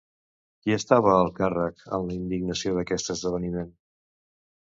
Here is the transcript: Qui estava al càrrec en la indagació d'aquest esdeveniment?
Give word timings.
Qui 0.61 0.73
estava 0.77 1.11
al 1.17 1.29
càrrec 1.39 1.83
en 1.97 2.07
la 2.07 2.15
indagació 2.15 2.73
d'aquest 2.79 3.13
esdeveniment? 3.15 3.71